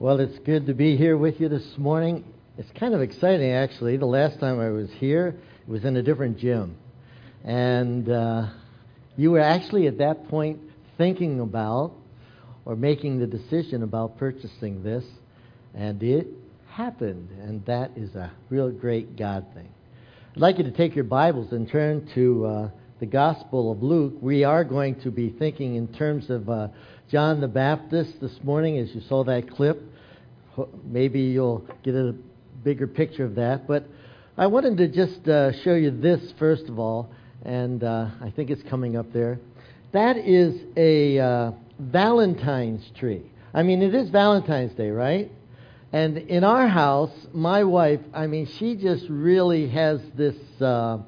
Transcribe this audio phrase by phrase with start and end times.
[0.00, 2.24] Well, it's good to be here with you this morning.
[2.56, 3.98] It's kind of exciting, actually.
[3.98, 6.74] The last time I was here, it was in a different gym.
[7.44, 8.46] And uh,
[9.18, 10.58] you were actually at that point
[10.96, 11.92] thinking about
[12.64, 15.04] or making the decision about purchasing this,
[15.74, 16.28] and it
[16.70, 17.28] happened.
[17.38, 19.68] And that is a real great God thing.
[20.34, 22.70] I'd like you to take your Bibles and turn to uh,
[23.00, 24.14] the Gospel of Luke.
[24.22, 26.68] We are going to be thinking in terms of uh,
[27.10, 29.89] John the Baptist this morning, as you saw that clip.
[30.84, 32.14] Maybe you'll get a
[32.62, 33.66] bigger picture of that.
[33.66, 33.84] But
[34.36, 37.10] I wanted to just uh, show you this first of all,
[37.44, 39.38] and uh, I think it's coming up there.
[39.92, 43.22] That is a uh, Valentine's tree.
[43.52, 45.30] I mean, it is Valentine's Day, right?
[45.92, 50.98] And in our house, my wife, I mean, she just really has this uh,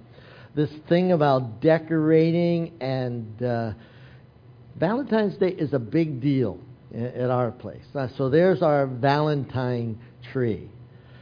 [0.55, 3.72] this thing about decorating, and uh,
[4.77, 6.58] Valentine's Day is a big deal
[6.95, 7.84] at our place.
[7.95, 9.98] Uh, so there's our Valentine
[10.33, 10.69] tree.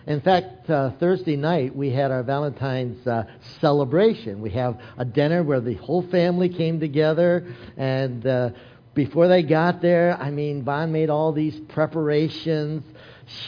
[0.07, 3.25] In fact, uh, Thursday night we had our Valentine's uh,
[3.61, 4.41] celebration.
[4.41, 8.51] We have a dinner where the whole family came together, and uh,
[8.95, 12.83] before they got there, I mean, Bon made all these preparations.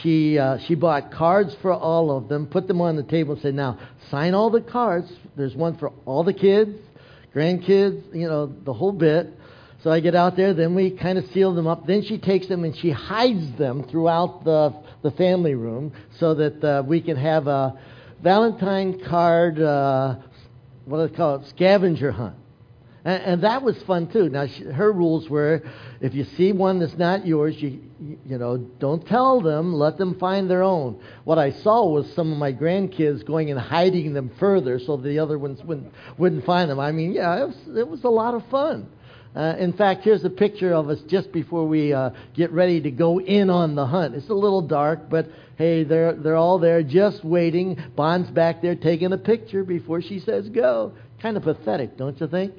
[0.01, 3.41] She uh, she bought cards for all of them, put them on the table, and
[3.41, 5.11] said, "Now sign all the cards.
[5.35, 6.79] There's one for all the kids,
[7.35, 9.37] grandkids, you know, the whole bit."
[9.83, 11.85] So I get out there, then we kind of seal them up.
[11.85, 16.63] Then she takes them and she hides them throughout the, the family room so that
[16.63, 17.77] uh, we can have a
[18.21, 20.15] Valentine card, uh,
[20.85, 22.35] what do they call it, scavenger hunt.
[23.03, 24.29] And, and that was fun too.
[24.29, 25.61] Now, she, her rules were
[25.99, 27.81] if you see one that's not yours, you,
[28.25, 31.01] you know, don't tell them, let them find their own.
[31.25, 35.19] What I saw was some of my grandkids going and hiding them further so the
[35.19, 36.79] other ones wouldn't, wouldn't find them.
[36.79, 38.87] I mean, yeah, it was, it was a lot of fun.
[39.35, 42.91] Uh, in fact, here's a picture of us just before we uh, get ready to
[42.91, 44.13] go in on the hunt.
[44.13, 47.81] It's a little dark, but hey, they're, they're all there just waiting.
[47.95, 50.93] Bon's back there taking a picture before she says go.
[51.21, 52.53] Kind of pathetic, don't you think?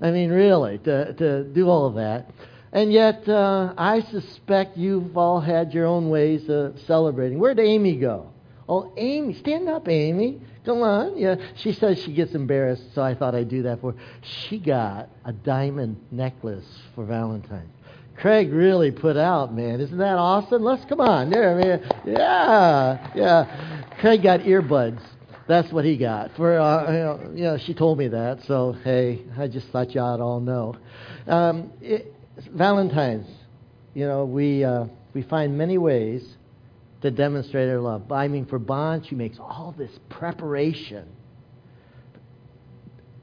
[0.00, 2.30] I mean, really, to, to do all of that.
[2.72, 7.38] And yet, uh, I suspect you've all had your own ways of celebrating.
[7.38, 8.30] Where'd Amy go?
[8.68, 10.42] Oh, Amy, stand up, Amy.
[10.68, 11.16] Come on.
[11.16, 11.36] Yeah.
[11.56, 13.98] She says she gets embarrassed, so I thought I'd do that for her.
[14.20, 17.72] She got a diamond necklace for Valentine's.
[18.18, 19.80] Craig really put out, man.
[19.80, 20.62] Isn't that awesome?
[20.62, 21.30] Let's come on.
[21.30, 21.88] There, man.
[22.04, 23.86] Yeah, yeah.
[24.00, 25.00] Craig got earbuds.
[25.46, 26.36] That's what he got.
[26.36, 28.42] For uh, you, know, know, she told me that.
[28.46, 30.76] So hey, I just thought y'all all know.
[31.26, 32.12] Um, it,
[32.52, 33.26] Valentine's.
[33.94, 34.84] You know, we uh,
[35.14, 36.36] we find many ways
[37.02, 38.10] to demonstrate her love.
[38.10, 41.08] I mean, for Bon, she makes all this preparation.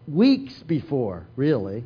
[0.08, 1.84] Weeks before, really.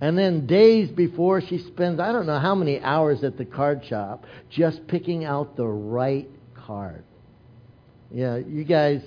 [0.00, 3.84] And then days before, she spends, I don't know how many hours at the card
[3.86, 7.04] shop just picking out the right card.
[8.10, 9.02] Yeah, you guys,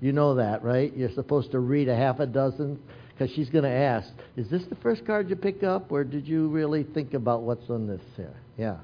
[0.00, 0.96] you know that, right?
[0.96, 2.80] You're supposed to read a half a dozen
[3.10, 6.26] because she's going to ask, is this the first card you pick up, or did
[6.26, 8.34] you really think about what's on this here?
[8.56, 8.78] Yeah.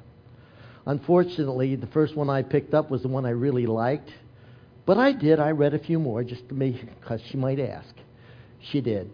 [0.88, 4.10] Unfortunately, the first one I picked up was the one I really liked.
[4.86, 5.38] But I did.
[5.38, 7.94] I read a few more just to make, because she might ask.
[8.72, 9.10] She did.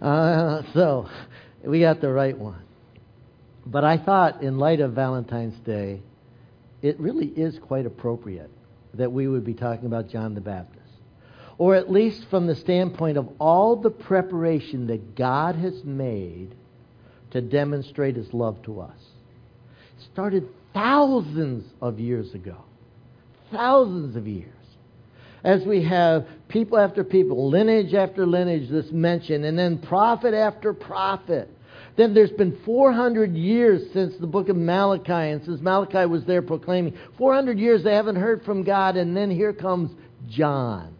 [0.00, 1.08] Uh, so
[1.64, 2.62] we got the right one.
[3.64, 6.02] But I thought, in light of Valentine's Day,
[6.82, 8.50] it really is quite appropriate
[8.92, 10.82] that we would be talking about John the Baptist.
[11.56, 16.54] Or at least from the standpoint of all the preparation that God has made
[17.30, 18.98] to demonstrate his love to us.
[19.98, 22.58] It started thousands of years ago.
[23.50, 24.52] Thousands of years.
[25.42, 30.74] As we have people after people, lineage after lineage this mentioned, and then prophet after
[30.74, 31.48] prophet.
[31.96, 36.42] Then there's been 400 years since the book of Malachi, and since Malachi was there
[36.42, 36.94] proclaiming.
[37.16, 39.92] 400 years they haven't heard from God, and then here comes
[40.28, 40.94] John.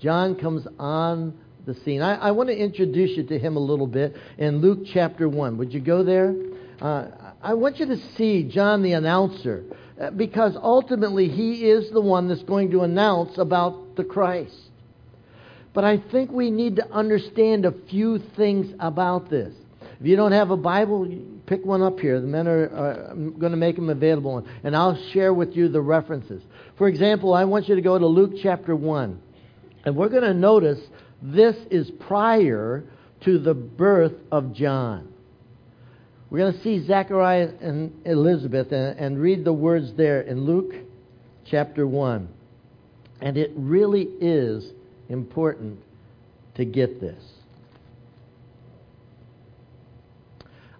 [0.00, 1.36] John comes on
[1.66, 2.00] the scene.
[2.00, 5.58] I, I want to introduce you to him a little bit in Luke chapter 1.
[5.58, 6.36] Would you go there?
[6.80, 9.64] Uh, I want you to see John the announcer
[10.00, 14.56] uh, because ultimately he is the one that's going to announce about the Christ.
[15.72, 19.54] But I think we need to understand a few things about this.
[20.00, 21.08] If you don't have a Bible,
[21.46, 22.20] pick one up here.
[22.20, 25.80] The men are, are going to make them available, and I'll share with you the
[25.80, 26.42] references.
[26.76, 29.20] For example, I want you to go to Luke chapter 1,
[29.84, 30.78] and we're going to notice
[31.22, 32.84] this is prior
[33.24, 35.12] to the birth of John.
[36.30, 40.74] We're going to see Zechariah and Elizabeth and, and read the words there in Luke
[41.46, 42.28] chapter 1.
[43.20, 44.70] And it really is
[45.08, 45.80] important
[46.56, 47.22] to get this.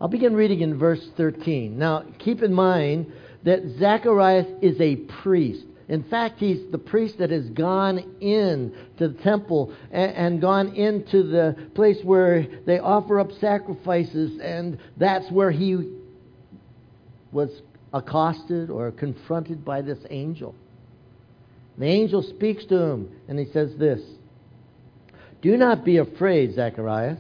[0.01, 1.79] I'll begin reading in verse 13.
[1.79, 3.13] Now, keep in mind
[3.45, 5.65] that Zacharias is a priest.
[5.89, 10.75] In fact, he's the priest that has gone in to the temple and, and, gone
[10.75, 15.91] into the place where they offer up sacrifices, and that's where he
[17.33, 17.63] was
[17.95, 20.55] accosted or confronted by this angel.
[21.79, 24.03] The angel speaks to him, and he says this
[25.41, 27.19] Do not be afraid, Zacharias,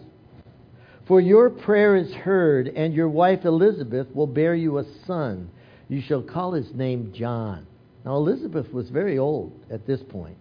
[1.06, 5.50] for your prayer is heard, and your wife Elizabeth will bear you a son.
[5.88, 7.66] You shall call his name John.
[8.08, 10.38] Now, Elizabeth was very old at this point,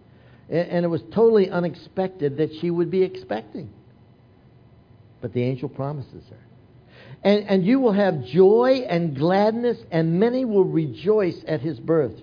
[0.48, 3.68] and it was totally unexpected that she would be expecting.
[5.20, 6.38] But the angel promises her.
[7.22, 12.14] And, and you will have joy and gladness, and many will rejoice at his birth.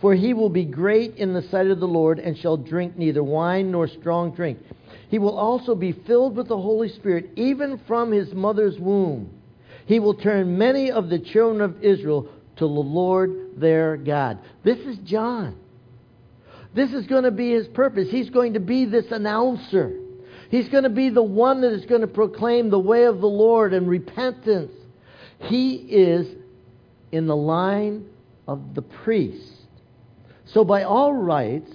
[0.00, 3.22] For he will be great in the sight of the Lord, and shall drink neither
[3.22, 4.58] wine nor strong drink.
[5.08, 9.30] He will also be filled with the Holy Spirit, even from his mother's womb.
[9.86, 14.38] He will turn many of the children of Israel to the Lord their God.
[14.62, 15.56] This is John.
[16.74, 18.08] This is going to be his purpose.
[18.10, 20.00] He's going to be this announcer.
[20.50, 23.28] He's going to be the one that is going to proclaim the way of the
[23.28, 24.72] Lord and repentance.
[25.38, 26.26] He is
[27.12, 28.06] in the line
[28.46, 29.50] of the priest.
[30.46, 31.70] So, by all rights,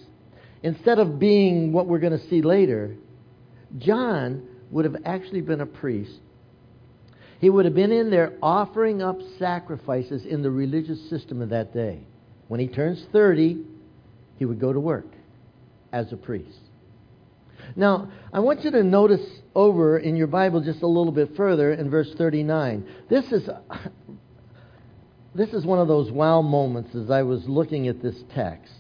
[0.64, 2.96] instead of being what we're going to see later,
[3.78, 6.20] John would have actually been a priest
[7.40, 11.74] he would have been in there offering up sacrifices in the religious system of that
[11.74, 12.02] day.
[12.50, 13.64] When he turns 30,
[14.38, 15.08] he would go to work
[15.94, 16.60] as a priest.
[17.76, 19.22] Now, I want you to notice
[19.56, 22.86] over in your Bible just a little bit further in verse 39.
[23.10, 23.48] This is,
[25.36, 28.74] this is one of those wow moments as I was looking at this text.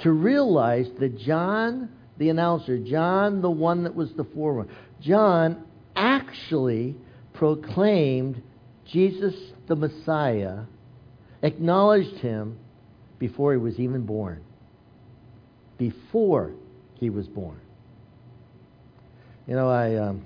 [0.00, 1.88] To realize that John,
[2.18, 4.70] the announcer, John, the one that was the forerunner,
[5.00, 5.64] John
[5.96, 6.96] actually
[7.38, 8.42] proclaimed
[8.84, 9.34] Jesus
[9.68, 10.62] the Messiah,
[11.42, 12.58] acknowledged him
[13.18, 14.42] before he was even born.
[15.78, 16.52] Before
[16.94, 17.60] he was born.
[19.46, 20.24] You know, I, um,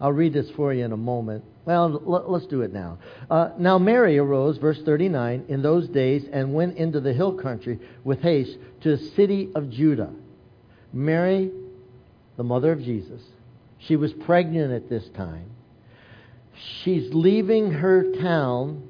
[0.00, 1.44] I'll read this for you in a moment.
[1.64, 2.98] Well, l- let's do it now.
[3.28, 7.80] Uh, now Mary arose, verse 39, in those days and went into the hill country
[8.04, 10.12] with haste to the city of Judah.
[10.92, 11.50] Mary,
[12.36, 13.20] the mother of Jesus,
[13.78, 15.50] she was pregnant at this time
[16.82, 18.88] she's leaving her town,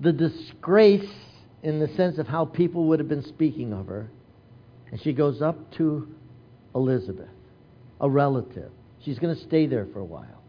[0.00, 1.10] the disgrace
[1.62, 4.10] in the sense of how people would have been speaking of her,
[4.90, 6.08] and she goes up to
[6.74, 7.28] Elizabeth,
[8.00, 8.70] a relative.
[9.04, 10.42] She's going to stay there for a while.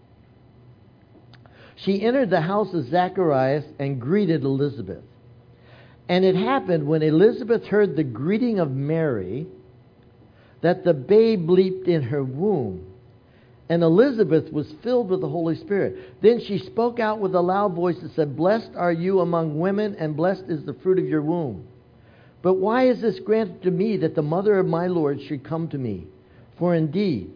[1.75, 5.03] She entered the house of Zacharias and greeted Elizabeth.
[6.07, 9.47] And it happened when Elizabeth heard the greeting of Mary
[10.61, 12.90] that the babe leaped in her womb.
[13.71, 16.21] And Elizabeth was filled with the Holy Spirit.
[16.21, 19.95] Then she spoke out with a loud voice and said, Blessed are you among women,
[19.97, 21.65] and blessed is the fruit of your womb.
[22.41, 25.69] But why is this granted to me that the mother of my Lord should come
[25.69, 26.05] to me?
[26.59, 27.31] For indeed,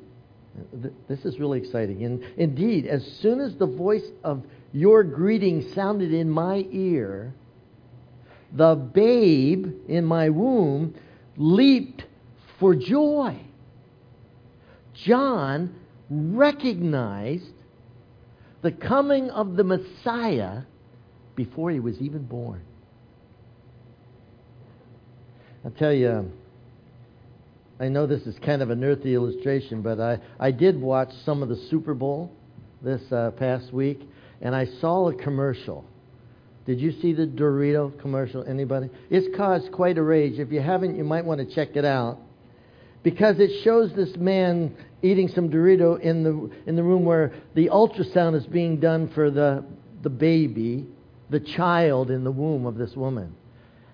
[1.07, 2.03] this is really exciting.
[2.03, 4.43] And indeed, as soon as the voice of
[4.73, 7.33] your greeting sounded in my ear,
[8.51, 10.95] the babe in my womb
[11.37, 12.03] leaped
[12.59, 13.39] for joy.
[14.95, 15.73] John
[16.09, 17.45] recognized
[18.61, 20.61] the coming of the Messiah
[21.35, 22.61] before he was even born.
[25.63, 26.31] I'll tell you,
[27.79, 31.43] I know this is kind of an earthy illustration, but I, I did watch some
[31.43, 32.31] of the Super Bowl
[32.81, 33.99] this uh, past week,
[34.41, 35.83] and I saw a commercial.
[36.65, 38.43] Did you see the Dorito commercial?
[38.47, 38.89] Anybody?
[39.09, 40.39] It's caused quite a rage.
[40.39, 42.19] If you haven't, you might want to check it out
[43.03, 47.69] because it shows this man eating some Dorito in the, in the room where the
[47.69, 49.63] ultrasound is being done for the,
[50.01, 50.87] the baby,
[51.29, 53.35] the child in the womb of this woman.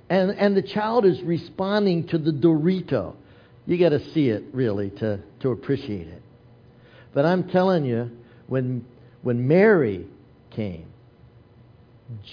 [0.09, 3.15] And, and the child is responding to the Dorito.
[3.65, 6.21] You got to see it, really, to, to appreciate it.
[7.13, 8.11] But I'm telling you,
[8.47, 8.85] when,
[9.21, 10.07] when Mary
[10.49, 10.87] came,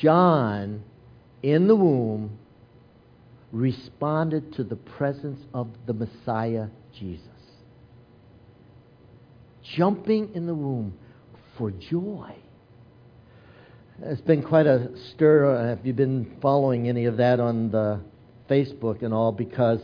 [0.00, 0.82] John
[1.42, 2.38] in the womb
[3.52, 6.68] responded to the presence of the Messiah,
[6.98, 7.37] Jesus.
[9.74, 10.94] Jumping in the womb
[11.56, 12.34] for joy.
[14.02, 15.56] It's been quite a stir.
[15.56, 18.00] Uh, have you been following any of that on the
[18.48, 19.32] Facebook and all?
[19.32, 19.80] Because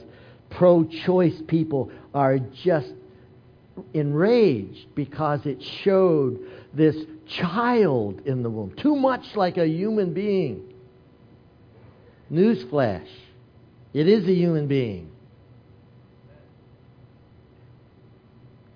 [0.51, 2.93] pro choice people are just
[3.93, 6.39] enraged because it showed
[6.73, 10.73] this child in the womb, too much like a human being.
[12.31, 13.09] Newsflash
[13.95, 15.09] it is a human being.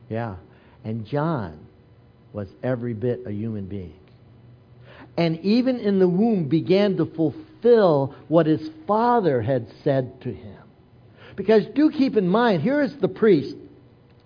[0.09, 0.37] Yeah.
[0.89, 1.67] And John
[2.33, 3.93] was every bit a human being.
[5.19, 10.63] and even in the womb began to fulfill what his father had said to him.
[11.37, 13.55] Because do keep in mind, here is the priest,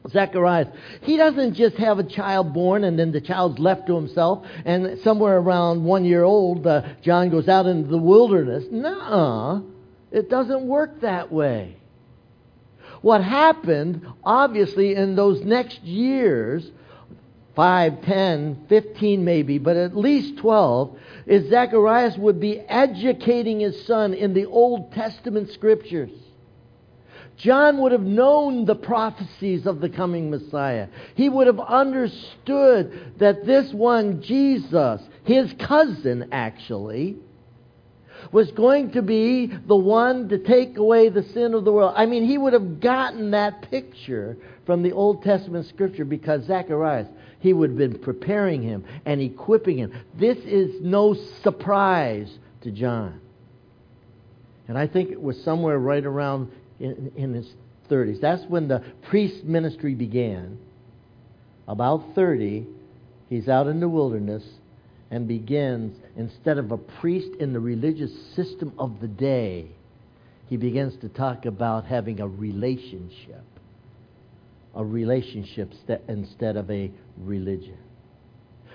[0.09, 0.69] Zacharias.
[1.01, 5.01] He doesn't just have a child born and then the child's left to himself, and
[5.01, 8.65] somewhere around one year old, uh, John goes out into the wilderness.
[8.71, 9.67] No,
[10.13, 11.77] it doesn't work that way.
[13.03, 16.71] What happened, obviously, in those next years
[17.55, 24.15] 5, 10, 15 maybe, but at least 12, is Zacharias would be educating his son
[24.15, 26.11] in the Old Testament scriptures.
[27.37, 30.89] John would have known the prophecies of the coming Messiah.
[31.15, 37.17] He would have understood that this one, Jesus, his cousin actually,
[38.31, 41.95] was going to be the one to take away the sin of the world.
[41.97, 44.37] I mean, he would have gotten that picture
[44.67, 47.09] from the Old Testament scripture because Zacharias
[47.43, 49.93] he would have been preparing him and equipping him.
[50.19, 53.21] This is no surprise to John.
[54.69, 57.53] And I think it was somewhere right around in, in his
[57.91, 58.21] 30s.
[58.21, 60.57] That's when the priest ministry began.
[61.67, 62.65] About 30,
[63.29, 64.45] he's out in the wilderness
[65.13, 69.69] and begins, instead of a priest in the religious system of the day,
[70.49, 73.45] he begins to talk about having a relationship
[74.75, 75.73] a relationship
[76.09, 77.77] instead of a religion.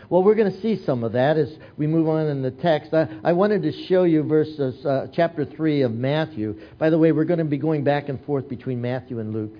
[0.09, 2.93] Well, we're going to see some of that as we move on in the text.
[2.93, 6.59] I, I wanted to show you verses, uh, chapter 3 of Matthew.
[6.77, 9.55] By the way, we're going to be going back and forth between Matthew and Luke.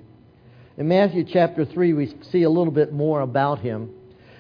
[0.78, 3.90] In Matthew chapter 3, we see a little bit more about him,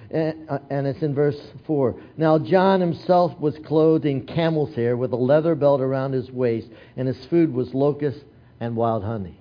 [0.09, 1.95] and, uh, it's in verse 4.
[2.15, 6.67] Now, John himself was clothed in camel's hair with a leather belt around his waist,
[6.95, 8.23] and his food was locusts
[8.59, 9.39] and wild honey.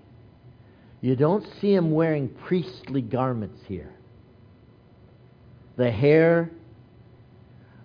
[1.00, 3.92] You don't see him wearing priestly garments here.
[5.76, 6.50] The hair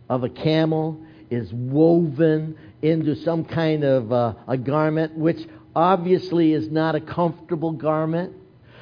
[0.09, 6.69] of a camel is woven into some kind of uh, a garment, which obviously is
[6.69, 8.33] not a comfortable garment.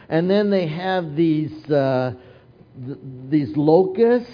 [0.07, 2.13] And then they have these uh,
[2.85, 2.97] th-
[3.29, 4.31] these locusts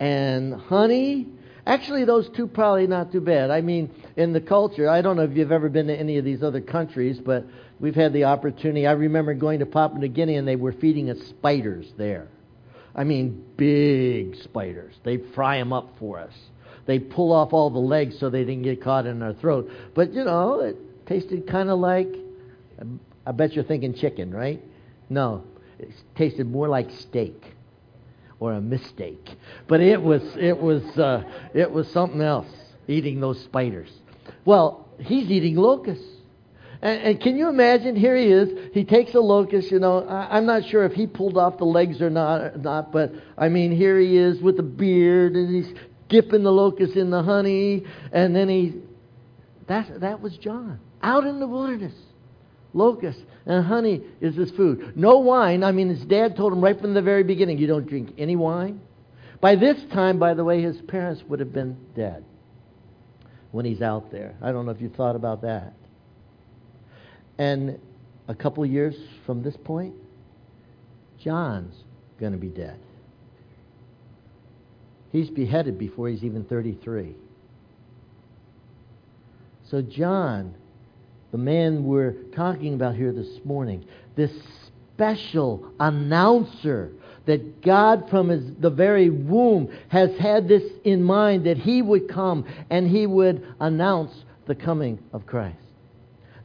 [0.00, 1.28] and honey.
[1.64, 3.50] Actually, those two probably not too bad.
[3.50, 6.24] I mean, in the culture, I don't know if you've ever been to any of
[6.24, 7.44] these other countries, but
[7.82, 8.86] We've had the opportunity.
[8.86, 12.28] I remember going to Papua New Guinea and they were feeding us spiders there.
[12.94, 14.94] I mean, big spiders.
[15.02, 16.32] They fry them up for us.
[16.86, 19.68] They pull off all the legs so they didn't get caught in our throat.
[19.94, 22.08] But, you know, it tasted kind of like,
[23.26, 24.62] I bet you're thinking chicken, right?
[25.10, 25.42] No,
[26.14, 27.54] tasted more like steak
[28.40, 29.30] or a mistake.
[29.68, 31.22] But it was, it was, uh,
[31.54, 32.48] it was something else,
[32.88, 33.90] eating those spiders.
[34.44, 36.04] Well, he's eating locusts.
[36.82, 37.94] And, and, can you imagine?
[37.94, 38.48] Here he is.
[38.74, 39.70] He takes a locust.
[39.70, 42.90] You know, I, am not sure if he pulled off the legs or not, not,
[42.90, 45.72] but I mean, here he is with the beard, and he's
[46.08, 48.74] dipping the locust in the honey, and then he.
[49.68, 51.94] That that was John out in the wilderness.
[52.74, 54.96] Locust and honey is his food.
[54.96, 55.62] No wine.
[55.62, 58.36] I mean, his dad told him right from the very beginning, you don't drink any
[58.36, 58.80] wine.
[59.40, 62.24] By this time, by the way, his parents would have been dead
[63.50, 64.34] when he's out there.
[64.40, 65.74] I don't know if you thought about that.
[67.38, 67.78] And
[68.28, 68.94] a couple years
[69.26, 69.94] from this point,
[71.22, 71.74] John's
[72.20, 72.78] going to be dead.
[75.10, 77.14] He's beheaded before he's even 33.
[79.70, 80.54] So, John,
[81.32, 83.84] the man we're talking about here this morning,
[84.16, 84.30] this
[84.94, 86.92] special announcer
[87.24, 92.08] that God from his, the very womb has had this in mind that he would
[92.08, 94.12] come and he would announce
[94.46, 95.56] the coming of Christ.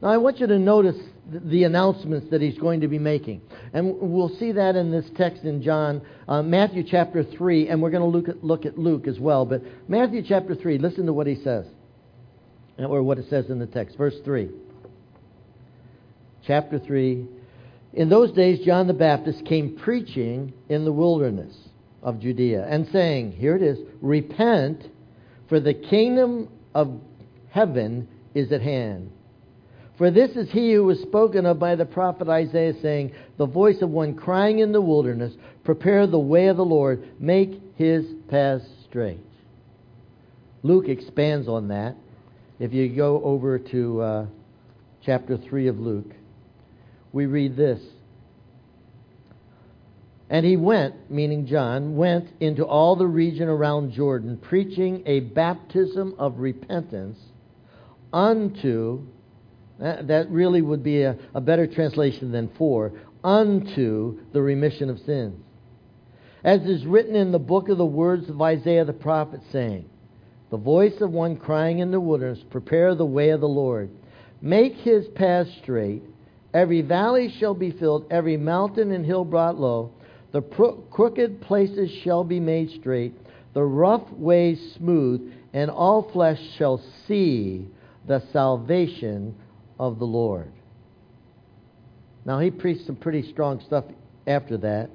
[0.00, 0.96] Now, I want you to notice
[1.30, 3.42] the announcements that he's going to be making.
[3.74, 7.90] And we'll see that in this text in John, uh, Matthew chapter 3, and we're
[7.90, 9.44] going to look at, look at Luke as well.
[9.44, 11.66] But Matthew chapter 3, listen to what he says,
[12.78, 13.98] or what it says in the text.
[13.98, 14.48] Verse 3.
[16.48, 17.26] Chapter 3.
[17.92, 21.54] In those days, John the Baptist came preaching in the wilderness
[22.02, 24.82] of Judea and saying, Here it is, repent,
[25.50, 27.02] for the kingdom of
[27.50, 29.10] heaven is at hand.
[29.98, 33.82] For this is he who was spoken of by the prophet Isaiah, saying, The voice
[33.82, 38.64] of one crying in the wilderness, Prepare the way of the Lord, make his paths
[38.88, 39.20] straight.
[40.62, 41.94] Luke expands on that.
[42.58, 44.26] If you go over to uh,
[45.04, 46.14] chapter 3 of Luke,
[47.12, 47.80] we read this.
[50.30, 56.14] And he went, meaning John, went into all the region around Jordan, preaching a baptism
[56.18, 57.18] of repentance
[58.12, 59.06] unto
[59.78, 65.40] that, really would be a, a better translation than for, unto the remission of sins.
[66.44, 69.88] As is written in the book of the words of Isaiah the prophet, saying,
[70.50, 73.90] the voice of one crying in the wilderness, Prepare the way of the Lord.
[74.40, 76.02] Make his path straight.
[76.54, 79.90] Every valley shall be filled, every mountain and hill brought low.
[80.32, 83.14] The pro- crooked places shall be made straight,
[83.54, 87.66] the rough ways smooth, and all flesh shall see
[88.06, 89.34] the salvation
[89.78, 90.50] of the Lord.
[92.24, 93.84] Now, he preached some pretty strong stuff
[94.26, 94.90] after that.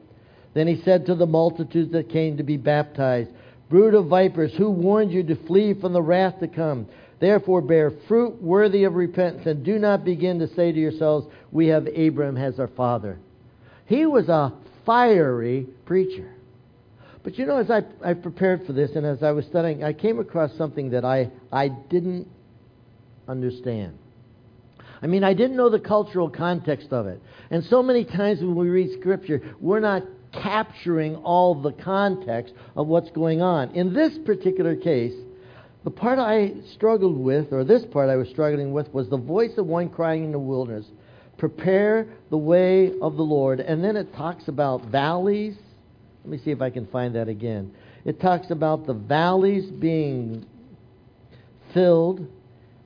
[0.53, 3.31] Then he said to the multitudes that came to be baptized,
[3.69, 6.88] Brood of vipers, who warned you to flee from the wrath to come?
[7.24, 11.68] Therefore, bear fruit worthy of repentance, and do not begin to say to yourselves, We
[11.68, 13.18] have Abraham as our father.
[13.86, 14.51] He was a
[14.86, 16.34] fiery preacher.
[17.24, 19.94] But you know, as I, I prepared for this and as I was studying, I
[19.94, 22.27] came across something that I, I didn't
[23.30, 23.98] understand.
[25.01, 27.22] I mean, I didn't know the cultural context of it.
[27.50, 30.03] And so many times when we read Scripture, we're not
[30.34, 33.72] capturing all the context of what's going on.
[33.75, 35.13] In this particular case,
[35.84, 39.58] the part I struggled with, or this part I was struggling with, was the voice
[39.58, 40.86] of one crying in the wilderness,
[41.38, 43.60] Prepare the way of the Lord.
[43.60, 45.56] And then it talks about valleys.
[46.24, 47.74] Let me see if I can find that again.
[48.06, 50.46] It talks about the valleys being
[51.74, 52.28] filled,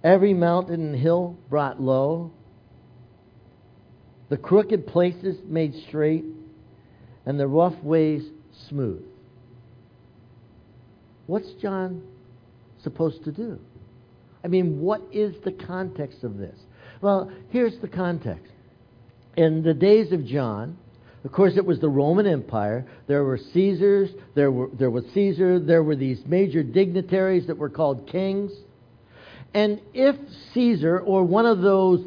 [0.04, 2.32] every mountain and hill brought low,
[4.30, 6.26] the crooked places made straight,
[7.26, 8.24] and the rough ways
[8.68, 9.04] smooth.
[11.28, 12.02] What's John
[12.88, 13.60] supposed to do?
[14.44, 16.56] I mean, what is the context of this?
[17.02, 18.52] Well, here's the context.
[19.36, 20.78] In the days of John,
[21.26, 22.86] of course, it was the Roman Empire.
[23.08, 24.10] There were Caesars.
[24.36, 25.60] There, were, there was Caesar.
[25.60, 28.52] There were these major dignitaries that were called kings.
[29.54, 30.16] And if
[30.54, 32.06] Caesar or one of those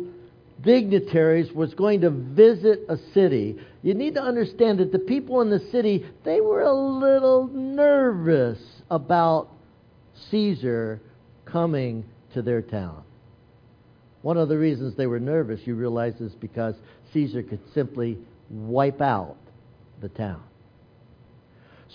[0.62, 5.50] dignitaries was going to visit a city, you need to understand that the people in
[5.50, 8.58] the city, they were a little nervous
[8.90, 9.50] about
[10.30, 11.00] Caesar
[11.44, 13.02] coming to their town.
[14.22, 16.74] One of the reasons they were nervous, you realize, is because
[17.12, 18.18] Caesar could simply
[18.50, 19.36] wipe out
[20.00, 20.42] the town.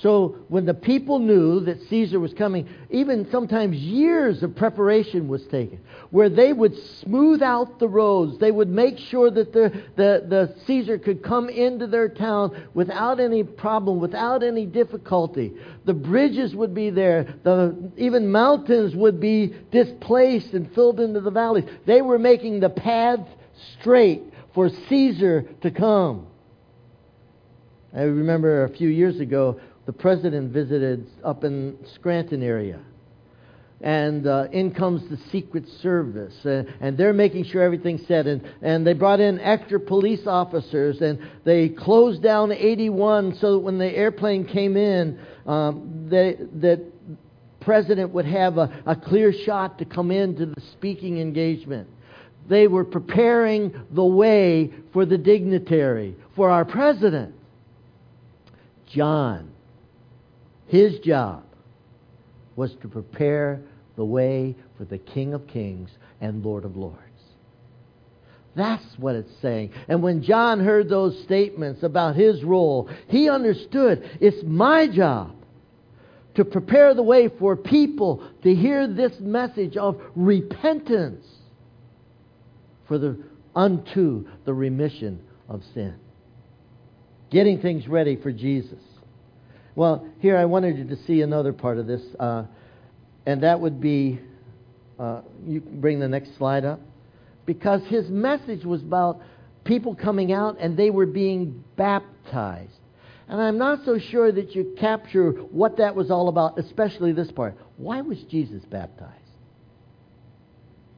[0.01, 5.41] So when the people knew that Caesar was coming, even sometimes years of preparation was
[5.47, 5.79] taken,
[6.10, 8.38] where they would smooth out the roads.
[8.38, 13.21] They would make sure that the, the, the Caesar could come into their town without
[13.21, 15.53] any problem, without any difficulty.
[15.86, 17.34] The bridges would be there.
[17.43, 21.65] The, even mountains would be displaced and filled into the valleys.
[21.86, 23.21] They were making the path
[23.79, 26.27] straight for Caesar to come.
[27.95, 32.79] I remember a few years ago the president visited up in Scranton area.
[33.81, 38.25] And uh, in comes the Secret Service, uh, and they're making sure everything's set.
[38.25, 43.59] And, and they brought in extra police officers, and they closed down 81 so that
[43.59, 46.83] when the airplane came in, um, they, that
[47.59, 51.87] president would have a, a clear shot to come into the speaking engagement.
[52.47, 57.35] They were preparing the way for the dignitary, for our president.
[58.87, 59.54] John
[60.67, 61.43] his job
[62.56, 63.62] was to prepare
[63.95, 65.89] the way for the King of Kings
[66.21, 66.99] and Lord of Lords.
[68.56, 69.71] That's what it's saying.
[69.88, 75.36] And when John heard those statements about his role, he understood it's my job
[76.36, 81.25] to prepare the way for people to hear this message of repentance
[82.88, 83.21] for the
[83.56, 85.95] unto the remission of sin.
[87.32, 88.80] Getting things ready for Jesus.
[89.75, 92.45] Well, here I wanted you to see another part of this, uh,
[93.25, 94.19] and that would be
[94.99, 96.79] uh, you bring the next slide up.
[97.45, 99.21] Because his message was about
[99.63, 102.71] people coming out and they were being baptized.
[103.27, 107.31] And I'm not so sure that you capture what that was all about, especially this
[107.31, 107.55] part.
[107.77, 109.11] Why was Jesus baptized?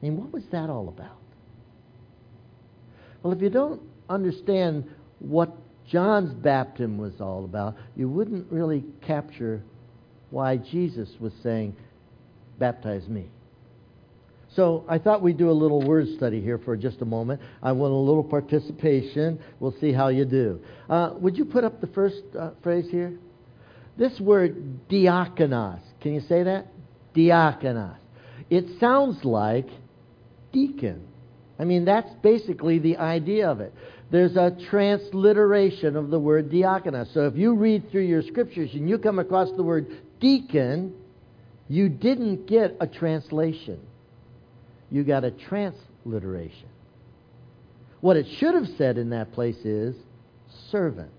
[0.00, 1.16] I mean, what was that all about?
[3.22, 4.88] Well, if you don't understand
[5.18, 5.56] what
[5.90, 9.62] John's baptism was all about, you wouldn't really capture
[10.30, 11.74] why Jesus was saying,
[12.58, 13.28] Baptize me.
[14.56, 17.40] So I thought we'd do a little word study here for just a moment.
[17.62, 19.38] I want a little participation.
[19.60, 20.60] We'll see how you do.
[20.88, 23.16] Uh, would you put up the first uh, phrase here?
[23.96, 25.80] This word diakonos.
[26.00, 26.66] Can you say that?
[27.14, 27.98] Diakonos.
[28.50, 29.68] It sounds like
[30.52, 31.06] deacon.
[31.58, 33.74] I mean, that's basically the idea of it
[34.10, 37.12] there's a transliteration of the word diakonos.
[37.12, 39.86] So if you read through your scriptures and you come across the word
[40.18, 40.94] deacon,
[41.68, 43.80] you didn't get a translation.
[44.90, 46.68] You got a transliteration.
[48.00, 49.94] What it should have said in that place is
[50.70, 51.10] servant.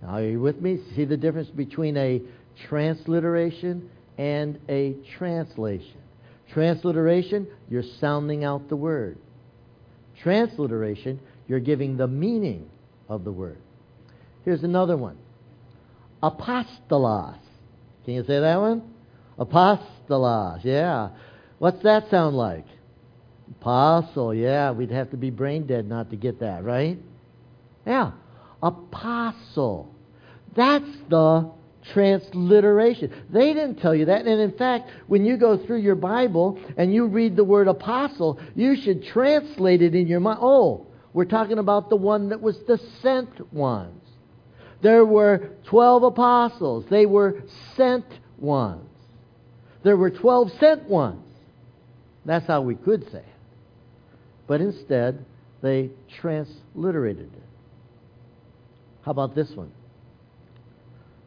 [0.00, 0.80] Now, are you with me?
[0.94, 2.22] See the difference between a
[2.68, 5.98] transliteration and a translation.
[6.52, 9.18] Transliteration, you're sounding out the word.
[10.22, 12.68] Transliteration, you're giving the meaning
[13.08, 13.58] of the word.
[14.44, 15.18] Here's another one
[16.22, 17.38] apostolos.
[18.04, 18.82] Can you say that one?
[19.38, 21.10] Apostolos, yeah.
[21.58, 22.66] What's that sound like?
[23.60, 24.70] Apostle, yeah.
[24.70, 26.98] We'd have to be brain dead not to get that, right?
[27.86, 28.12] Yeah.
[28.62, 29.94] Apostle.
[30.56, 31.50] That's the
[31.92, 33.12] transliteration.
[33.30, 34.26] They didn't tell you that.
[34.26, 38.40] And in fact, when you go through your Bible and you read the word apostle,
[38.54, 40.38] you should translate it in your mind.
[40.40, 44.02] Oh, we're talking about the one that was the sent ones.
[44.82, 46.84] There were 12 apostles.
[46.90, 47.44] They were
[47.76, 48.04] sent
[48.36, 48.90] ones.
[49.84, 51.24] There were 12 sent ones.
[52.26, 53.24] That's how we could say it.
[54.48, 55.24] But instead,
[55.62, 57.42] they transliterated it.
[59.02, 59.72] How about this one?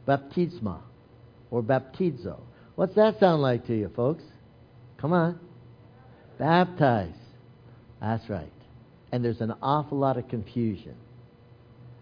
[0.06, 0.82] Baptisma
[1.50, 2.40] or baptizo.
[2.76, 4.24] What's that sound like to you, folks?
[4.98, 5.40] Come on.
[6.38, 7.16] Baptize.
[8.02, 8.52] That's right.
[9.12, 10.96] And there's an awful lot of confusion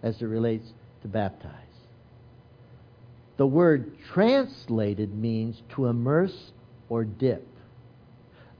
[0.02, 0.68] as it relates
[1.02, 1.52] to baptize.
[3.38, 6.52] The word translated means to immerse
[6.89, 7.48] or dip.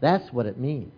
[0.02, 0.92] That's what it means.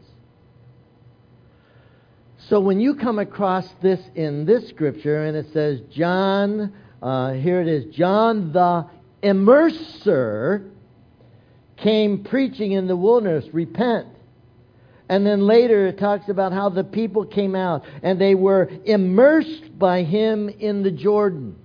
[2.50, 7.62] So when you come across this in this scripture and it says, John, uh, here
[7.62, 8.88] it is, John the
[9.22, 10.70] immerser
[11.78, 14.08] came preaching in the wilderness, repent.
[15.10, 19.78] And then later it talks about how the people came out and they were immersed
[19.78, 21.56] by him in the Jordan.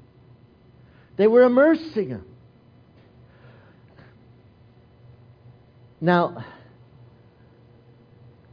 [1.16, 2.24] They were immersing him.
[6.00, 6.44] Now,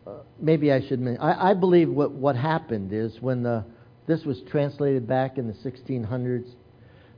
[0.06, 3.66] uh, maybe I should mention, I, I believe what, what happened is when the,
[4.08, 6.48] this was translated back in the 1600s,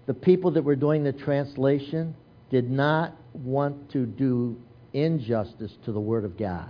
[0.06, 2.16] the people that were doing the translation
[2.50, 4.58] did not want to do
[4.94, 6.70] injustice to the Word of God.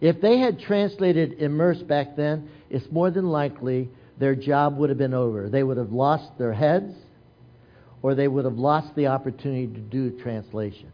[0.00, 4.98] If they had translated immerse back then, it's more than likely their job would have
[4.98, 5.48] been over.
[5.48, 6.94] They would have lost their heads,
[8.02, 10.92] or they would have lost the opportunity to do translation.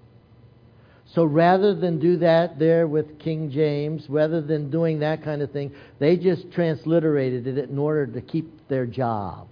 [1.15, 5.53] So rather than do that there with King James, rather than doing that kind of
[5.53, 9.51] thing, they just transliterated it in order to keep their jobs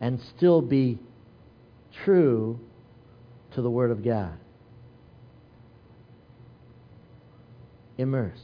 [0.00, 0.98] and still be
[2.04, 2.58] true
[3.54, 4.36] to the Word of God.
[7.98, 8.40] Immerse.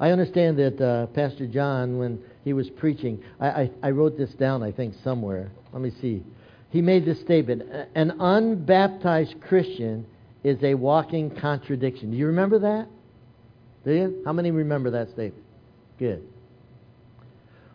[0.00, 4.30] I understand that uh, Pastor John, when he was preaching, I, I, I wrote this
[4.34, 5.52] down, I think, somewhere.
[5.72, 6.22] Let me see.
[6.70, 7.62] He made this statement
[7.94, 10.06] An unbaptized Christian
[10.42, 12.10] is a walking contradiction.
[12.10, 12.88] Do you remember that?
[13.84, 14.22] Do you?
[14.24, 15.44] How many remember that statement?
[15.98, 16.22] Good.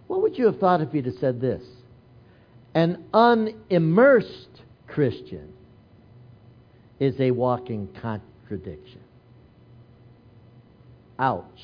[0.08, 1.64] What would you have thought if he'd have said this?
[2.74, 5.54] An unimmersed Christian
[7.00, 9.00] is a walking contradiction.
[11.20, 11.62] Ouch.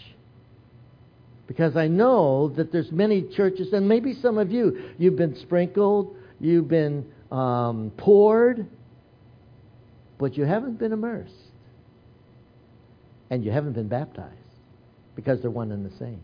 [1.47, 6.15] Because I know that there's many churches, and maybe some of you, you've been sprinkled,
[6.39, 8.65] you've been um, poured,
[10.17, 11.33] but you haven't been immersed.
[13.29, 14.31] And you haven't been baptized
[15.15, 16.23] because they're one and the same.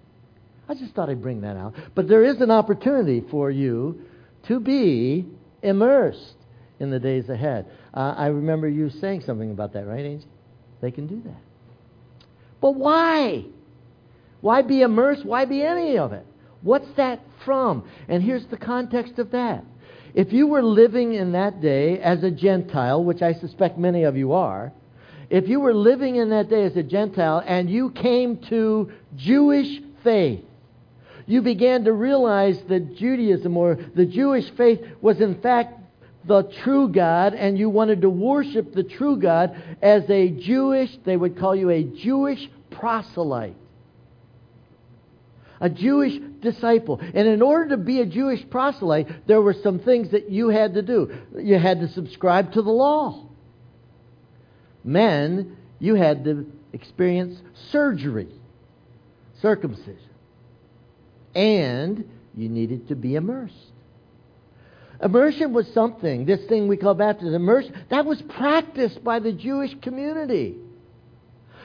[0.67, 1.73] I just thought I'd bring that out.
[1.95, 4.01] But there is an opportunity for you
[4.47, 5.25] to be
[5.63, 6.35] immersed
[6.79, 7.65] in the days ahead.
[7.93, 10.27] Uh, I remember you saying something about that, right, Angie?
[10.81, 11.41] They can do that.
[12.61, 13.45] But why?
[14.41, 15.25] Why be immersed?
[15.25, 16.25] Why be any of it?
[16.61, 17.89] What's that from?
[18.07, 19.63] And here's the context of that.
[20.13, 24.17] If you were living in that day as a Gentile, which I suspect many of
[24.17, 24.73] you are,
[25.29, 29.81] if you were living in that day as a Gentile and you came to Jewish
[30.03, 30.43] faith,
[31.27, 35.78] you began to realize that Judaism or the Jewish faith was in fact
[36.29, 41.17] the true God and you wanted to worship the true God as a Jewish, they
[41.17, 43.57] would call you a Jewish proselyte
[45.61, 46.99] a Jewish disciple.
[47.01, 50.75] And in order to be a Jewish proselyte, there were some things that you had
[50.75, 51.13] to do.
[51.37, 53.27] You had to subscribe to the law.
[54.83, 58.29] Men, you had to experience surgery,
[59.41, 59.97] circumcision.
[61.35, 63.55] And you needed to be immersed.
[65.01, 69.73] Immersion was something, this thing we call baptism, immersion, that was practiced by the Jewish
[69.81, 70.57] community.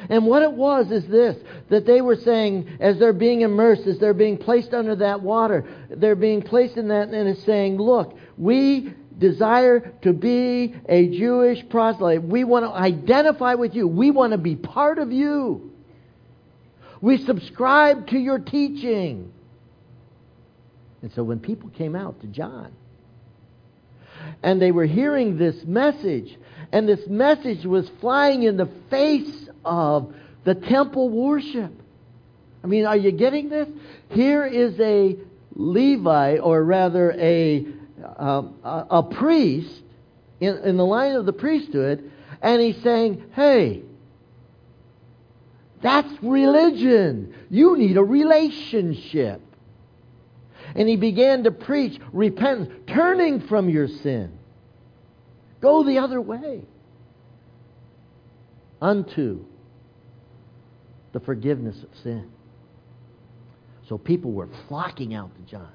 [0.09, 1.37] And what it was is this
[1.71, 5.65] that they were saying, as they're being immersed, as they're being placed under that water,
[5.89, 11.67] they're being placed in that, and it's saying, Look, we desire to be a Jewish
[11.69, 12.23] proselyte.
[12.23, 15.73] We want to identify with you, we want to be part of you.
[17.01, 19.33] We subscribe to your teaching.
[21.03, 22.73] And so when people came out to John,
[24.43, 26.37] And they were hearing this message.
[26.73, 31.73] And this message was flying in the face of the temple worship.
[32.63, 33.69] I mean, are you getting this?
[34.11, 35.17] Here is a
[35.55, 37.67] Levi, or rather a,
[38.17, 39.83] um, a, a priest
[40.41, 42.11] in, in the line of the priesthood,
[42.43, 43.83] and he's saying, hey,
[45.83, 47.35] that's religion.
[47.51, 49.43] You need a relationship.
[50.75, 54.39] And he began to preach repentance, turning from your sin.
[55.61, 56.63] Go the other way
[58.83, 59.45] unto
[61.13, 62.31] the forgiveness of sin.
[63.89, 65.71] So people were flocking out to John.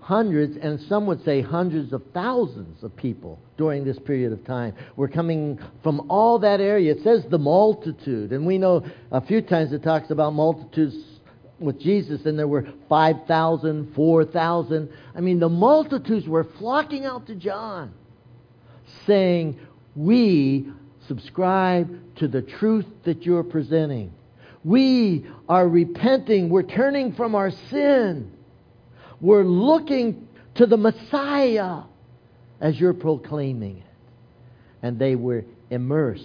[0.00, 4.74] Hundreds, and some would say hundreds of thousands of people during this period of time
[4.96, 6.92] were coming from all that area.
[6.92, 10.96] It says the multitude, and we know a few times it talks about multitudes
[11.60, 14.92] with Jesus, and there were 5,000, 4,000.
[15.14, 17.92] I mean, the multitudes were flocking out to John,
[19.06, 19.60] saying,
[19.94, 20.72] We
[21.06, 24.12] subscribe to the truth that you're presenting.
[24.64, 26.48] We are repenting.
[26.48, 28.32] We're turning from our sin.
[29.20, 31.82] We're looking to the Messiah
[32.60, 33.84] as you're proclaiming it.
[34.82, 36.24] And they were immersed,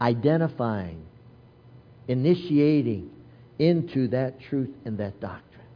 [0.00, 1.04] identifying,
[2.08, 3.10] initiating
[3.58, 5.66] into that truth and that doctrine.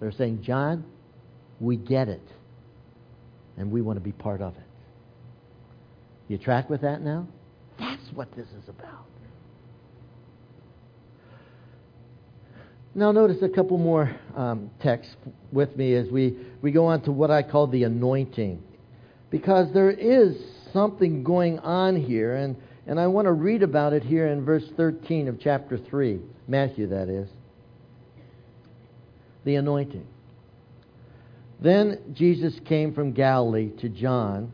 [0.00, 0.84] They're saying, John,
[1.60, 2.26] we get it,
[3.56, 4.62] and we want to be part of it.
[6.28, 7.26] You track with that now?
[7.78, 9.06] That's what this is about.
[12.94, 15.14] Now, notice a couple more um, texts
[15.50, 18.62] with me as we, we go on to what I call the anointing.
[19.30, 20.36] Because there is
[20.74, 24.64] something going on here, and, and I want to read about it here in verse
[24.76, 26.20] 13 of chapter 3.
[26.48, 27.28] Matthew, that is.
[29.44, 30.06] The anointing.
[31.60, 34.52] Then Jesus came from Galilee to John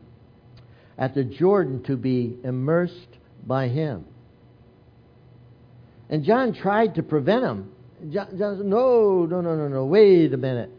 [0.97, 4.05] at the Jordan to be immersed by him.
[6.09, 7.71] And John tried to prevent him
[8.11, 10.71] John, John said, no, no, no, no, no, wait a minute.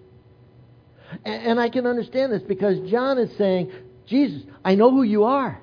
[1.24, 3.70] And, and I can understand this because John is saying,
[4.06, 5.60] Jesus, I know who you are.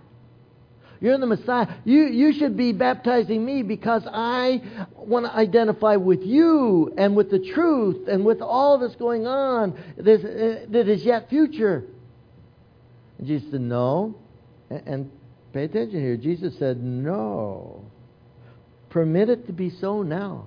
[1.00, 1.68] You're the Messiah.
[1.86, 4.62] You, you should be baptizing me because I
[4.96, 9.78] want to identify with you and with the truth and with all that's going on
[9.98, 11.84] this, uh, that is yet future.
[13.18, 14.16] And Jesus said, No.
[14.70, 15.12] And, and
[15.54, 16.18] pay attention here.
[16.18, 17.86] Jesus said, No.
[18.90, 20.46] Permit it to be so now.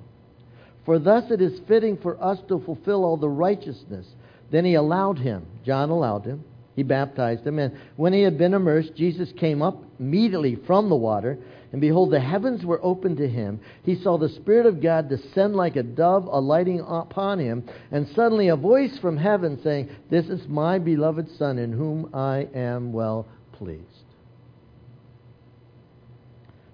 [0.85, 4.07] For thus it is fitting for us to fulfill all the righteousness.
[4.51, 6.45] Then he allowed him, John allowed him,
[6.77, 10.97] he baptized him, and when he had been immersed, Jesus came up immediately from the
[10.97, 11.39] water,
[11.73, 13.61] and behold, the heavens were opened to him.
[13.85, 18.49] He saw the Spirit of God descend like a dove, alighting upon him, and suddenly
[18.49, 23.27] a voice from heaven saying, This is my beloved Son, in whom I am well
[23.53, 23.85] pleased.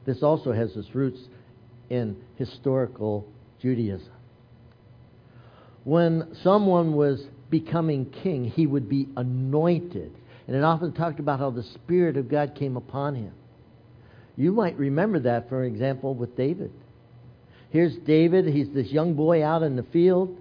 [0.07, 1.21] This also has its roots
[1.91, 3.27] in historical
[3.61, 4.13] Judaism.
[5.85, 10.13] When someone was becoming king, he would be anointed.
[10.47, 13.33] And it often talked about how the Spirit of God came upon him.
[14.37, 16.73] You might remember that, for example, with David.
[17.71, 18.47] Here's David.
[18.47, 20.39] He's this young boy out in the field.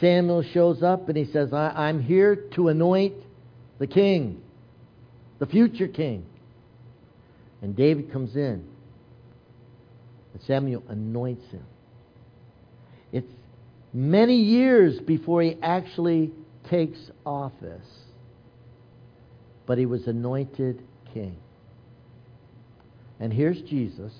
[0.00, 3.14] Samuel shows up and he says, I, am here to anoint
[3.78, 4.40] the king,
[5.38, 6.24] the future king.
[7.60, 8.66] And David comes in.
[10.32, 11.64] And Samuel anoints him.
[13.94, 16.32] Many years before he actually
[16.68, 17.86] takes office.
[19.66, 20.82] But he was anointed
[21.14, 21.36] king.
[23.20, 24.12] And here's Jesus.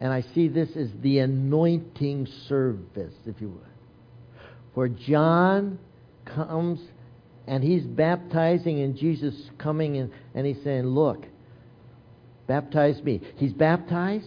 [0.00, 3.60] And I see this as the anointing service, if you would.
[4.74, 5.78] For John
[6.24, 6.80] comes
[7.46, 11.24] and he's baptizing, and Jesus coming in, and he's saying, Look,
[12.48, 13.20] baptize me.
[13.36, 14.26] He's baptized,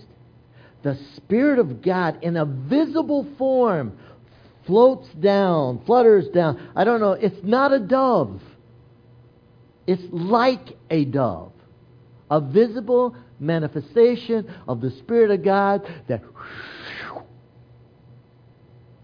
[0.82, 3.98] the Spirit of God in a visible form
[4.66, 6.70] floats down, flutters down.
[6.76, 8.42] I don't know, it's not a dove.
[9.88, 11.52] It's like a dove.
[12.30, 16.22] A visible manifestation of the Spirit of God that.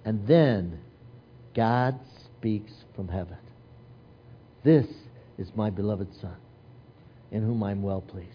[0.03, 0.79] And then
[1.55, 1.99] God
[2.37, 3.37] speaks from heaven.
[4.63, 4.85] This
[5.39, 6.35] is my beloved Son,
[7.31, 8.29] in whom I'm well pleased.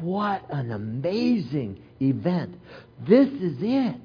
[0.00, 2.54] What an amazing event.
[3.06, 4.00] This is it.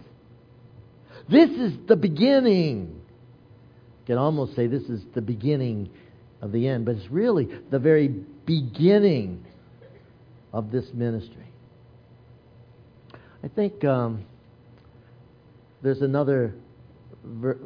[1.30, 3.02] This is the beginning.
[4.00, 5.90] You can almost say this is the beginning
[6.42, 9.46] of the end, but it's really the very beginning
[10.52, 11.48] of this ministry.
[13.44, 14.26] I think um,
[15.82, 16.54] there's another
[17.24, 17.60] ver-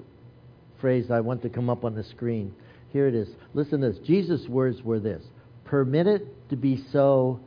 [0.79, 2.53] phrase I want to come up on the screen.
[2.91, 3.27] Here it is.
[3.53, 3.99] Listen to this.
[4.05, 5.23] Jesus' words were this
[5.65, 7.39] Permit it to be so.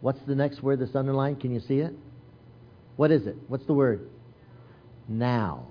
[0.00, 1.40] What's the next word that's underlined?
[1.40, 1.92] Can you see it?
[2.96, 3.36] What is it?
[3.48, 4.08] What's the word?
[5.08, 5.66] Now.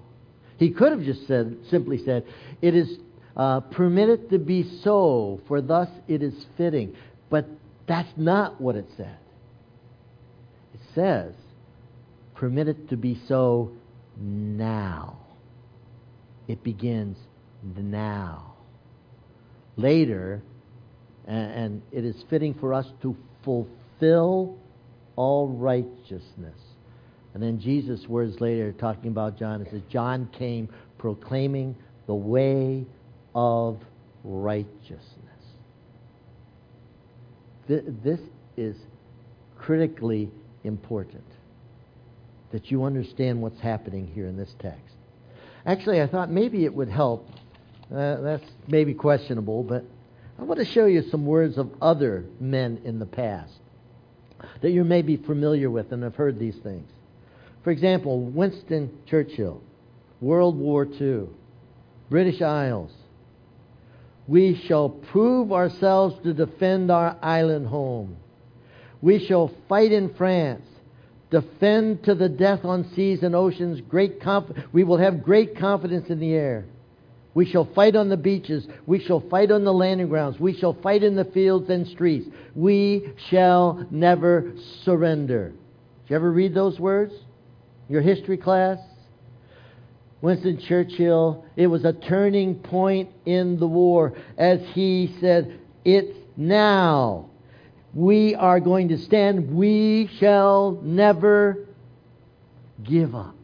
[0.58, 2.26] He could have just said, simply said,
[2.62, 2.98] It is
[3.36, 6.96] uh, permitted to be so, for thus it is fitting.
[7.30, 7.48] But
[7.88, 9.18] that's not what it said.
[10.74, 11.34] It says,
[12.36, 13.72] permitted to be so
[14.18, 15.20] now.
[16.48, 17.18] It begins
[17.76, 18.54] now.
[19.78, 20.42] Later,
[21.28, 24.58] and, and it is fitting for us to fulfill
[25.16, 26.60] all righteousness.
[27.36, 31.76] And then Jesus' words later, talking about John, it says, John came proclaiming
[32.08, 32.86] the way
[33.36, 33.78] of
[34.24, 35.02] righteousness.
[37.68, 38.22] This
[38.56, 38.78] is
[39.58, 40.32] critically
[40.64, 41.26] important
[42.54, 44.96] that you understand what's happening here in this text.
[45.66, 47.28] Actually, I thought maybe it would help.
[47.94, 49.84] Uh, that's maybe questionable, but
[50.40, 53.52] I want to show you some words of other men in the past
[54.62, 56.90] that you may be familiar with and have heard these things.
[57.66, 59.60] For example, Winston Churchill,
[60.22, 61.24] World War II,
[62.12, 62.92] British Isles.
[64.28, 68.18] We shall prove ourselves to defend our island home.
[69.02, 70.62] We shall fight in France,
[71.32, 73.82] defend to the death on seas and oceans.
[73.82, 76.66] Great conf- we will have great confidence in the air.
[77.34, 78.68] We shall fight on the beaches.
[78.86, 80.40] We shall fight on the landing grounds.
[80.40, 82.28] We shall fight in the fields and streets.
[82.54, 85.50] We shall never surrender.
[85.50, 87.25] Did you ever read those words?
[87.90, 88.80] Your history class?
[90.22, 97.30] Winston Churchill, it was a turning point in the war as he said, It's now.
[97.94, 99.56] We are going to stand.
[99.56, 101.68] We shall never
[102.84, 103.36] give up.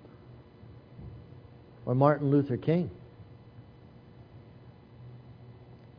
[1.85, 2.89] Or Martin Luther King.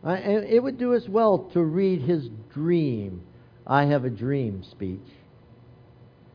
[0.05, 3.23] it would do us well to read his dream,
[3.67, 5.01] I have a dream speech.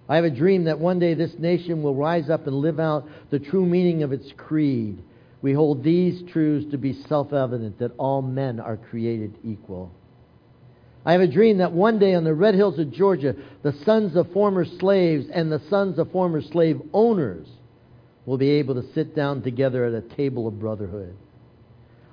[0.09, 3.07] I have a dream that one day this nation will rise up and live out
[3.29, 5.01] the true meaning of its creed.
[5.41, 9.91] We hold these truths to be self evident that all men are created equal.
[11.05, 14.15] I have a dream that one day on the red hills of Georgia, the sons
[14.15, 17.47] of former slaves and the sons of former slave owners
[18.25, 21.15] will be able to sit down together at a table of brotherhood.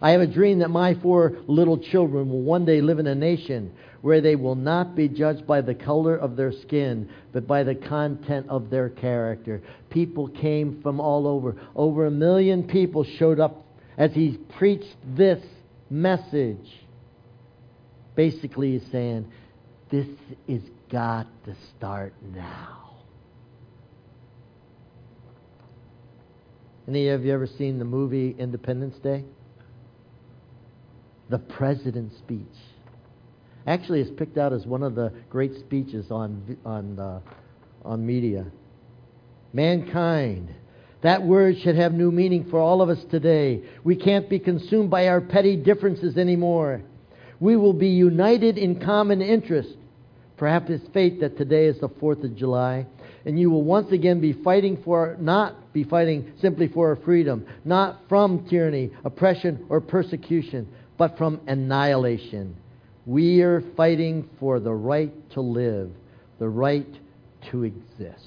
[0.04, 3.14] I have a dream that my four little children will one day live in a
[3.14, 7.62] nation where they will not be judged by the color of their skin, but by
[7.62, 9.62] the content of their character.
[9.88, 11.56] People came from all over.
[11.74, 13.64] Over a million people showed up
[13.96, 15.42] as he preached this
[15.88, 16.84] message.
[18.14, 19.32] Basically, he's saying,
[19.88, 20.08] This
[20.46, 22.98] is got to start now.
[26.86, 29.24] Any of you ever seen the movie Independence Day?
[31.28, 32.40] The President's Speech.
[33.66, 37.20] Actually, it's picked out as one of the great speeches on, on, uh,
[37.84, 38.46] on media.
[39.52, 40.54] Mankind.
[41.02, 43.62] That word should have new meaning for all of us today.
[43.84, 46.82] We can't be consumed by our petty differences anymore.
[47.40, 49.70] We will be united in common interest.
[50.36, 52.86] Perhaps it's fate that today is the 4th of July,
[53.24, 57.46] and you will once again be fighting for, not be fighting simply for our freedom,
[57.64, 62.56] not from tyranny, oppression, or persecution, but from annihilation.
[63.06, 65.90] We are fighting for the right to live,
[66.38, 66.88] the right
[67.50, 68.24] to exist.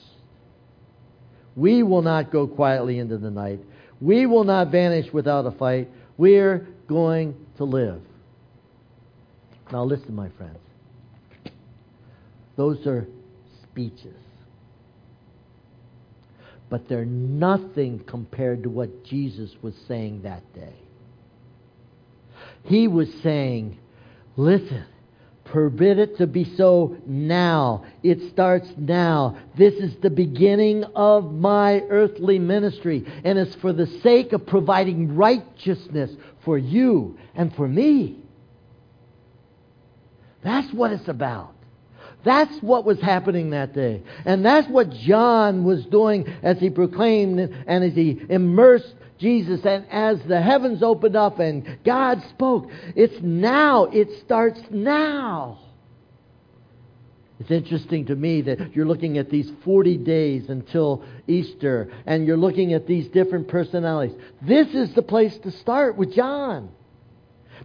[1.55, 3.59] We will not go quietly into the night.
[3.99, 5.89] We will not vanish without a fight.
[6.17, 8.01] We're going to live.
[9.71, 10.59] Now, listen, my friends.
[12.55, 13.07] Those are
[13.63, 14.15] speeches.
[16.69, 20.73] But they're nothing compared to what Jesus was saying that day.
[22.67, 23.77] He was saying,
[24.35, 24.85] Listen,
[25.45, 27.85] permit it to be so now.
[28.03, 29.37] It starts now.
[29.57, 35.15] This is the beginning of my earthly ministry, and it's for the sake of providing
[35.15, 36.11] righteousness
[36.45, 38.17] for you and for me.
[40.43, 41.53] That's what it's about.
[42.23, 44.03] That's what was happening that day.
[44.25, 49.85] And that's what John was doing as he proclaimed and as he immersed Jesus, and
[49.89, 53.85] as the heavens opened up and God spoke, it's now.
[53.85, 55.59] It starts now.
[57.39, 62.37] It's interesting to me that you're looking at these 40 days until Easter, and you're
[62.37, 64.17] looking at these different personalities.
[64.41, 66.69] This is the place to start with John.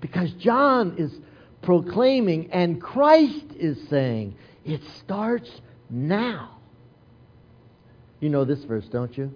[0.00, 1.12] Because John is
[1.62, 4.34] proclaiming, and Christ is saying,
[4.64, 5.50] it starts
[5.88, 6.58] now.
[8.20, 9.32] You know this verse, don't you?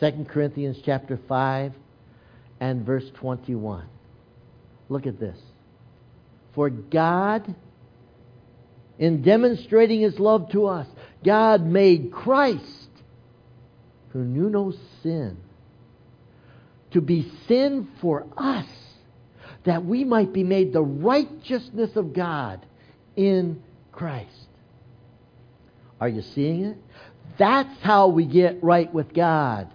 [0.00, 1.72] 2 Corinthians chapter 5.
[2.60, 3.86] and verse 21.
[4.88, 5.38] Look at this.
[6.54, 7.54] For God,
[8.98, 10.86] in demonstrating his love to us,
[11.24, 12.90] God made Christ,
[14.10, 15.38] who knew no sin,
[16.90, 18.66] to be sin for us,
[19.64, 22.64] that we might be made the righteousness of God
[23.16, 24.48] in Christ.
[26.00, 26.78] Are you seeing it?
[27.38, 29.70] That's how we get right with God.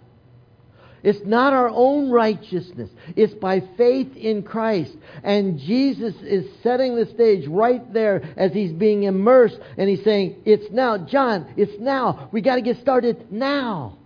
[1.05, 2.89] It's not our own righteousness.
[3.15, 4.91] It's by faith in Christ.
[5.23, 10.41] And Jesus is setting the stage right there as he's being immersed and he's saying,
[10.45, 10.97] It's now.
[10.97, 12.29] John, it's now.
[12.31, 13.99] We got to get started now.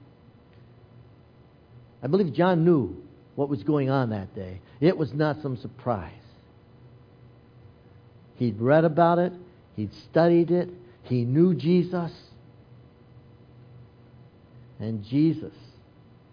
[2.04, 3.02] I believe John knew
[3.36, 4.60] what was going on that day.
[4.82, 6.12] It was not some surprise.
[8.36, 9.32] He'd read about it,
[9.78, 10.70] he'd studied it,
[11.04, 12.12] he knew Jesus.
[14.82, 15.54] And Jesus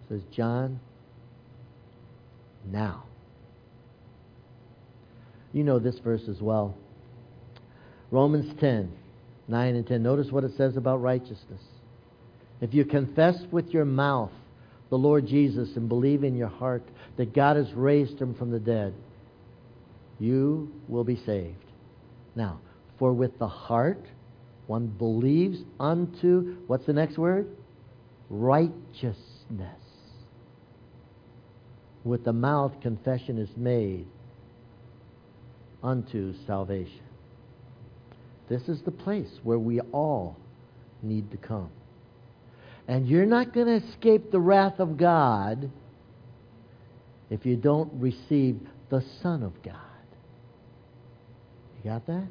[0.08, 0.80] says, John,
[2.64, 3.04] now.
[5.52, 6.76] You know this verse as well.
[8.10, 8.92] Romans 10,
[9.48, 10.02] 9 and 10.
[10.02, 11.62] Notice what it says about righteousness.
[12.60, 14.32] If you confess with your mouth
[14.90, 16.82] the Lord Jesus and believe in your heart
[17.16, 18.94] that God has raised him from the dead,
[20.18, 21.56] you will be saved.
[22.34, 22.60] Now,
[22.98, 24.04] for with the heart
[24.66, 27.46] one believes unto, what's the next word?
[28.28, 29.16] Righteousness
[32.06, 34.06] with the mouth confession is made
[35.82, 37.02] unto salvation.
[38.48, 40.36] This is the place where we all
[41.02, 41.70] need to come.
[42.86, 45.68] And you're not going to escape the wrath of God
[47.28, 49.74] if you don't receive the Son of God.
[51.82, 52.28] You got that?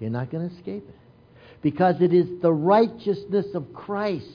[0.00, 0.94] You're not going to escape it.
[1.60, 4.30] Because it is the righteousness of Christ.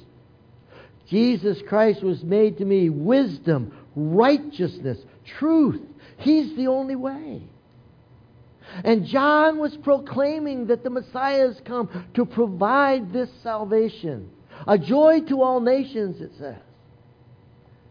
[1.10, 4.98] Jesus Christ was made to me wisdom, righteousness,
[5.38, 5.82] truth.
[6.18, 7.44] He's the only way.
[8.84, 14.30] And John was proclaiming that the Messiah has come to provide this salvation.
[14.68, 16.58] A joy to all nations, it says.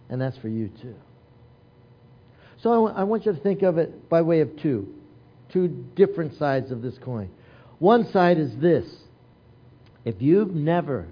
[0.09, 0.97] And that's for you too.
[2.63, 4.95] So I want you to think of it by way of two.
[5.53, 7.31] Two different sides of this coin.
[7.79, 8.87] One side is this.
[10.05, 11.09] If you've never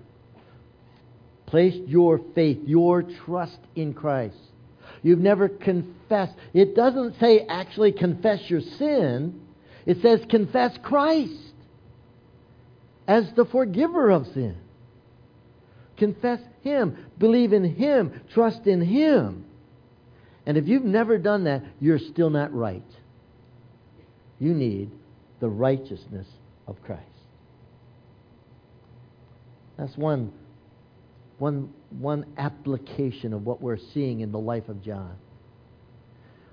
[1.46, 4.36] placed your faith, your trust in Christ,
[5.02, 6.34] You've never confessed.
[6.52, 9.40] It doesn't say actually confess your sin,
[9.86, 11.54] it says confess Christ
[13.08, 14.56] as the forgiver of sin.
[15.96, 19.44] Confess Him, believe in Him, trust in Him.
[20.46, 22.82] And if you've never done that, you're still not right.
[24.38, 24.90] You need
[25.40, 26.26] the righteousness
[26.66, 27.04] of Christ.
[29.76, 30.32] That's one
[31.40, 35.16] one, one application of what we're seeing in the life of John.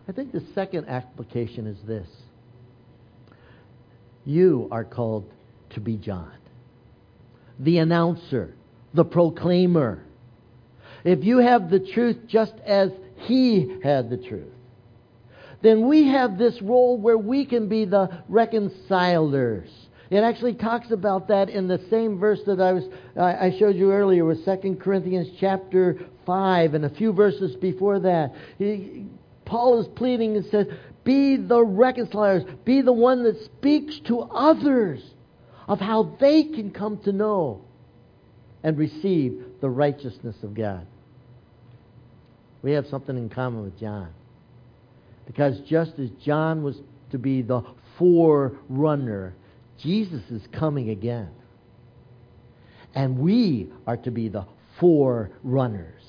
[0.07, 2.07] I think the second application is this
[4.25, 5.31] you are called
[5.69, 6.33] to be John,
[7.59, 8.53] the announcer,
[8.93, 10.03] the proclaimer.
[11.03, 14.51] If you have the truth just as he had the truth,
[15.61, 19.69] then we have this role where we can be the reconcilers
[20.09, 22.83] it actually talks about that in the same verse that I was
[23.15, 28.33] I showed you earlier with 2 Corinthians chapter 5 and a few verses before that.
[28.57, 29.05] He,
[29.45, 30.67] Paul is pleading and says,
[31.03, 35.03] "Be the reconcilers, be the one that speaks to others
[35.67, 37.61] of how they can come to know
[38.63, 40.85] and receive the righteousness of God."
[42.61, 44.09] We have something in common with John.
[45.25, 46.81] Because just as John was
[47.11, 47.61] to be the
[47.97, 49.33] forerunner
[49.79, 51.29] Jesus is coming again.
[52.95, 54.45] And we are to be the
[54.79, 56.03] forerunners.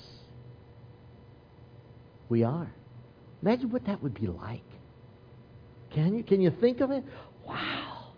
[2.28, 2.72] We are.
[3.42, 4.62] Imagine what that would be like.
[5.90, 6.22] Can you?
[6.22, 7.04] Can you think of it?
[7.46, 8.12] Wow.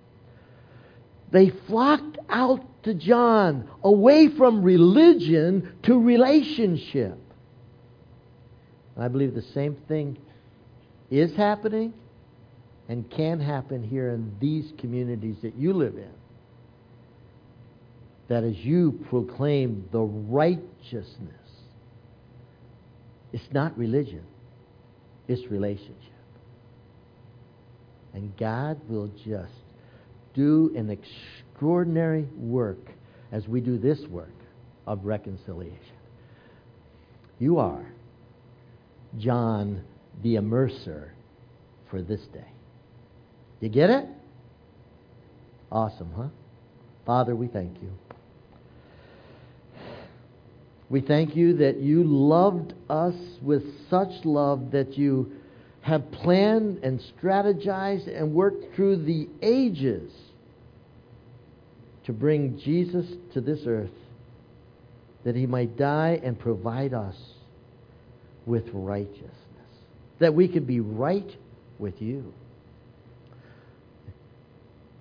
[1.31, 7.19] They flocked out to John away from religion to relationship.
[8.97, 10.19] I believe the same thing
[11.11, 11.95] is happening
[12.91, 16.11] and can happen here in these communities that you live in.
[18.27, 21.07] That as you proclaim the righteousness,
[23.33, 24.25] it's not religion,
[25.29, 25.95] it's relationship.
[28.13, 29.53] And God will just
[30.35, 32.91] do an extraordinary work
[33.31, 34.35] as we do this work
[34.89, 35.79] of reconciliation.
[37.39, 37.87] You are
[39.17, 39.85] John
[40.25, 41.11] the immerser
[41.89, 42.47] for this day.
[43.61, 44.07] You get it?
[45.71, 46.29] Awesome, huh?
[47.07, 47.91] Father, we thank you.
[50.89, 55.31] We thank you that you loved us with such love that you
[55.83, 60.11] have planned and strategized and worked through the ages
[62.07, 63.91] to bring Jesus to this earth
[65.25, 67.17] that he might die and provide us
[68.47, 69.31] with righteousness,
[70.19, 71.31] that we could be right
[71.79, 72.33] with you.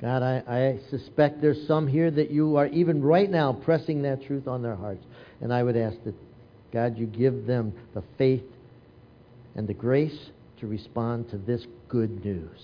[0.02, 4.24] God, I, I, suspect there's some here that you are even right now pressing that
[4.26, 5.04] truth on their hearts.
[5.42, 6.16] And I would ask that,
[6.72, 8.44] God, you give them the faith
[9.56, 10.18] and the grace
[10.62, 12.60] to respond to this good news.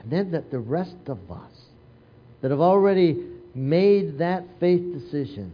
[0.00, 1.52] And then that the rest of us
[2.40, 3.24] that have already
[3.54, 5.52] made that faith decision,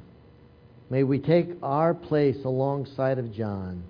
[0.88, 3.82] may we take our place alongside of John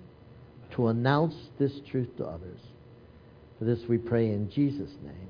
[0.75, 2.59] to announce this truth to others.
[3.57, 5.29] For this we pray in Jesus' name.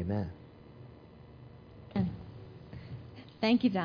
[0.00, 0.30] Amen.
[3.44, 3.84] Thank you, Don.